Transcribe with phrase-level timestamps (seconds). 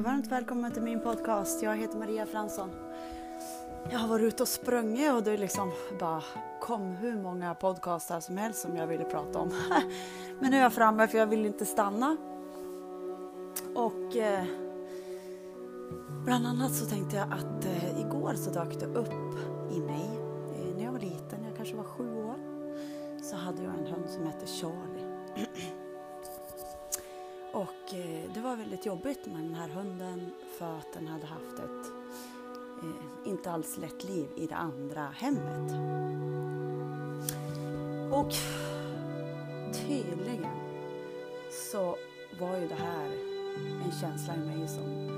[0.00, 1.62] och varmt välkommen till min podcast.
[1.62, 2.70] Jag heter Maria Fransson.
[3.90, 6.22] Jag har varit ute och sprungit och det liksom bara
[6.60, 9.52] kom hur många podcastar som helst som jag ville prata om.
[10.40, 12.16] Men nu är jag framme för jag vill inte stanna.
[13.74, 14.44] Och eh,
[16.24, 19.38] bland annat så tänkte jag att eh, igår så dök det upp
[19.72, 20.10] i mig,
[20.54, 22.36] eh, när jag var liten, jag kanske var sju år,
[23.22, 25.06] så hade jag en hund som hette Charlie.
[27.52, 31.58] Och eh, det var väldigt jobbigt med den här hunden för att den hade haft
[31.58, 31.92] ett
[32.82, 35.72] eh, inte alls lätt liv i det andra hemmet.
[38.12, 38.32] Och
[39.74, 40.46] tydligen
[41.50, 41.96] så
[42.40, 43.06] var ju det här
[43.84, 45.10] en känsla i mig som...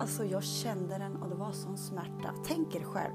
[0.00, 2.34] Alltså jag kände den och det var sån smärta.
[2.46, 3.14] Tänk er själv.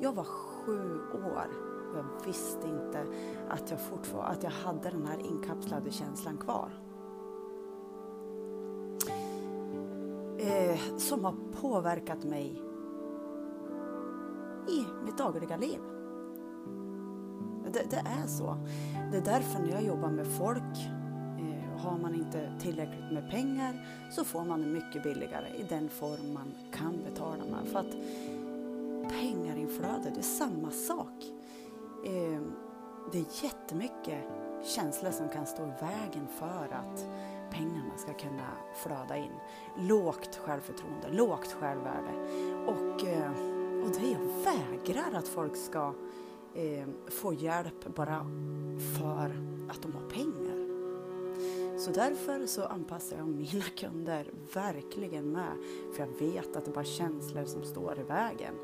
[0.00, 1.48] Jag var sju år
[1.92, 3.06] och jag visste inte
[3.48, 6.70] att jag fortfarande att jag hade den här inkapslade känslan kvar.
[10.44, 12.62] Eh, som har påverkat mig
[14.68, 15.78] i mitt dagliga liv.
[17.72, 18.56] Det, det, är så.
[19.10, 20.76] Det är därför när jag jobbar med folk,
[21.38, 25.88] eh, har man inte tillräckligt med pengar så får man det mycket billigare i den
[25.88, 27.68] form man kan betala med.
[27.72, 27.96] För att
[29.08, 31.24] pengarinflöde, det är samma sak.
[32.06, 32.40] Eh,
[33.12, 34.24] det är jättemycket
[34.64, 37.06] känslor som kan stå i vägen för att
[37.54, 39.32] pengarna ska kunna flöda in.
[39.76, 42.12] Lågt självförtroende, lågt självvärde.
[42.66, 43.30] Och, eh,
[43.84, 45.94] och det jag vägrar att folk ska
[46.54, 48.26] eh, få hjälp bara
[48.98, 49.36] för
[49.68, 50.64] att de har pengar.
[51.78, 55.52] Så därför så anpassar jag mina kunder verkligen med.
[55.94, 58.54] För jag vet att det bara är känslor som står i vägen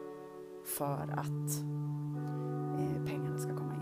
[0.64, 1.60] för att
[2.80, 3.80] eh, pengarna ska komma in.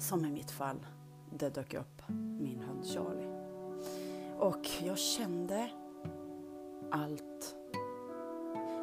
[0.00, 0.86] Som i mitt fall,
[1.30, 2.02] det dök upp
[2.38, 3.36] min hund Charlie.
[4.38, 5.70] Och jag kände
[6.90, 7.56] allt.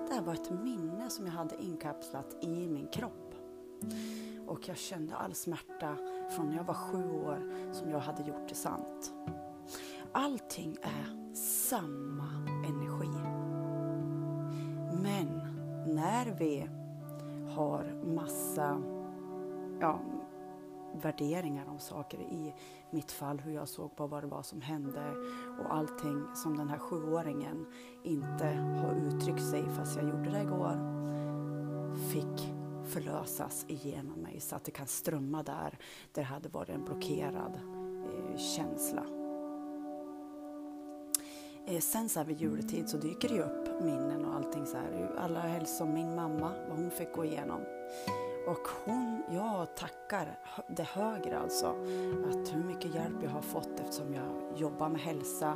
[0.08, 3.36] Det här var ett minne som jag hade inkapslat i min kropp.
[4.48, 5.98] Och jag kände all smärta
[6.36, 9.14] från när jag var sju år som jag hade gjort det sant.
[10.12, 12.30] Allting är samma
[12.68, 13.18] energi.
[15.04, 15.42] Men
[15.96, 16.70] när vi
[17.56, 18.82] har massa
[19.80, 20.00] ja,
[21.02, 22.20] värderingar om saker.
[22.20, 22.54] I
[22.90, 25.14] mitt fall hur jag såg på vad det var som hände
[25.60, 27.66] och allting som den här sjuåringen
[28.04, 28.46] inte
[28.82, 31.04] har uttryckt sig fast jag gjorde det igår
[32.12, 32.54] fick
[32.84, 35.78] förlösas igenom mig så att det kan strömma där
[36.12, 37.60] det hade varit en blockerad
[38.06, 39.04] eh, känsla.
[41.68, 44.78] Eh, sen så här vid juletid så dyker det ju upp minnen och allting så
[44.78, 45.12] här.
[45.18, 47.62] Allra helst som min mamma, vad hon fick gå igenom.
[48.48, 51.68] Och hon, jag tackar det högre alltså,
[52.30, 55.56] att hur mycket hjälp jag har fått eftersom jag jobbar med hälsa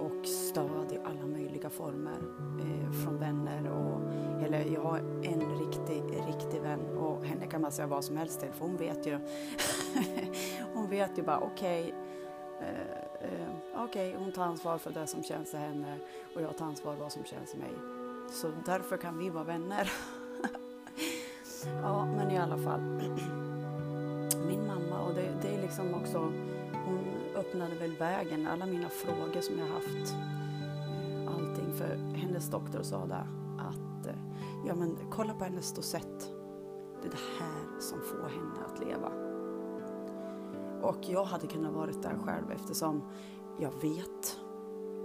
[0.00, 2.18] och stöd i alla möjliga former
[2.60, 4.00] eh, från vänner och
[4.44, 8.40] eller jag har en riktig, riktig vän och henne kan man säga vad som helst
[8.40, 9.18] till för hon vet ju
[10.74, 15.06] hon vet ju bara okej okay, eh, eh, okej okay, hon tar ansvar för det
[15.06, 15.98] som känns i henne
[16.34, 17.72] och jag tar ansvar för vad som känns i mig.
[18.30, 19.92] Så därför kan vi vara vänner.
[21.82, 22.80] Ja, men i alla fall.
[24.46, 26.18] Min mamma, och det, det är liksom också,
[26.86, 27.00] hon
[27.36, 30.14] öppnade väl vägen, alla mina frågor som jag haft.
[30.14, 33.26] Eh, allting, för hennes doktor sa det
[33.58, 34.14] att, eh,
[34.66, 36.30] ja men kolla på hennes dosett.
[37.02, 39.10] Det är det här som får henne att leva.
[40.82, 43.02] Och jag hade kunnat varit där själv eftersom
[43.58, 44.38] jag vet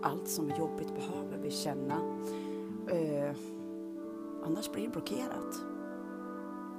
[0.04, 1.96] allt som är jobbigt behöver vi känna.
[2.88, 3.36] Eh,
[4.46, 5.75] annars blir det blockerat.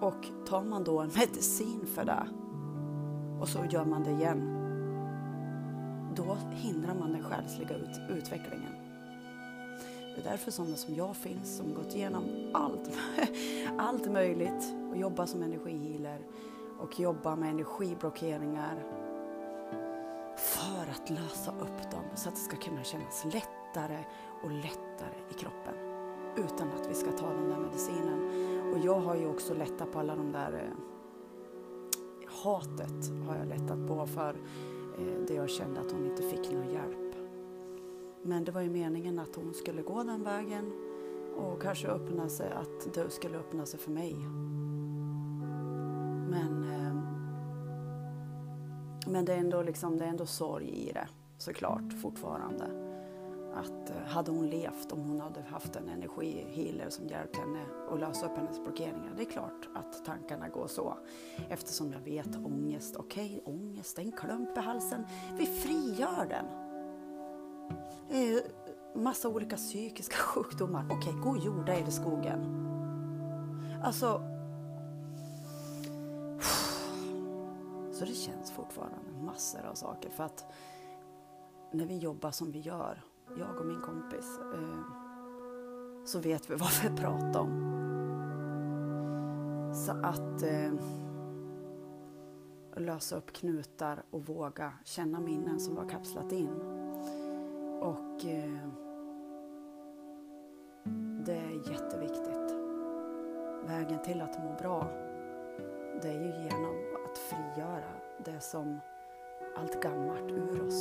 [0.00, 2.26] Och tar man då en medicin för det
[3.40, 4.52] och så gör man det igen,
[6.16, 8.72] då hindrar man den själsliga ut utvecklingen.
[10.14, 12.24] Det är därför sådana som jag finns, som gått igenom
[12.54, 12.90] allt,
[13.78, 16.20] allt möjligt och jobbar som energihealer
[16.78, 18.84] och jobbar med energiblockeringar
[20.37, 24.04] för att lösa upp dem så att det ska kunna kännas lättare
[24.42, 25.75] och lättare i kroppen
[26.37, 28.56] utan att vi ska ta den där medicinen.
[28.72, 30.86] Och jag har ju också lättat på alla de där eh,
[32.44, 34.34] hatet har jag lättat på för
[34.98, 37.16] eh, det jag kände att hon inte fick någon hjälp.
[38.22, 40.72] Men det var ju meningen att hon skulle gå den vägen
[41.36, 44.14] och kanske öppna sig, att det skulle öppna sig för mig.
[46.30, 46.94] Men, eh,
[49.06, 51.08] men det, är ändå liksom, det är ändå sorg i det
[51.38, 52.86] såklart fortfarande
[53.56, 58.00] att eh, hade hon levt, om hon hade haft en energihealer som hjälpt henne att
[58.00, 60.99] lösa upp hennes blockeringar, det är klart att tankarna går så.
[61.49, 65.06] Eftersom jag vet ångest, okej, okay, ångest, är en klump i halsen,
[65.38, 66.47] vi frigör den.
[68.08, 68.38] Eh,
[69.03, 70.85] massa olika psykiska sjukdomar.
[70.91, 72.62] Okej, okay, gå och jorda er i skogen.
[73.85, 74.32] Alltså...
[77.93, 80.44] Så det känns fortfarande massor av saker för att
[81.73, 83.02] när vi jobbar som vi gör,
[83.34, 84.81] jag och min kompis, eh,
[86.05, 87.73] så vet vi vad vi pratar om.
[89.75, 90.73] Så att eh,
[92.76, 96.61] lösa upp knutar och våga känna minnen som var kapslat in.
[97.81, 98.69] Och eh,
[101.26, 102.55] det är jätteviktigt.
[103.67, 104.88] Vägen till att må bra,
[106.02, 106.76] det är ju genom
[107.06, 107.93] att frigöra
[108.25, 108.81] det som
[109.56, 110.75] allt gammalt ur oss.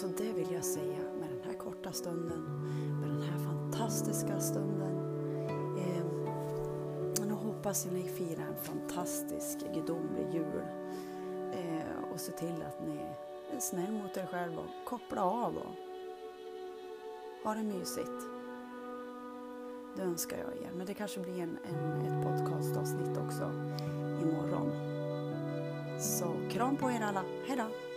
[0.00, 2.42] Så det vill jag säga med den här korta stunden,
[3.00, 4.92] med den här fantastiska stunden.
[5.78, 6.04] Eh,
[7.26, 10.62] nu hoppas jag ni firar en fantastisk, gudomlig jul
[11.52, 12.96] eh, och se till att ni
[13.56, 15.74] är snäll mot er själva och koppla av och
[17.44, 18.22] ha det mysigt.
[19.96, 20.70] Det önskar jag er.
[20.76, 23.44] Men det kanske blir en, en, ett podcastavsnitt också
[24.22, 24.70] imorgon.
[26.00, 27.24] Så kram på er alla.
[27.46, 27.87] Hejdå!